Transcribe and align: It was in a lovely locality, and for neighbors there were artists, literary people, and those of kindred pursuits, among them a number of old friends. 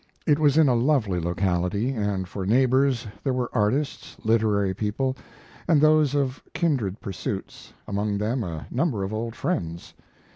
It 0.25 0.39
was 0.39 0.57
in 0.57 0.67
a 0.67 0.73
lovely 0.73 1.19
locality, 1.19 1.91
and 1.91 2.27
for 2.27 2.43
neighbors 2.43 3.05
there 3.23 3.33
were 3.35 3.51
artists, 3.53 4.17
literary 4.23 4.73
people, 4.73 5.15
and 5.67 5.79
those 5.79 6.15
of 6.15 6.41
kindred 6.55 6.99
pursuits, 6.99 7.71
among 7.87 8.17
them 8.17 8.43
a 8.43 8.65
number 8.71 9.03
of 9.03 9.13
old 9.13 9.35
friends. 9.35 9.93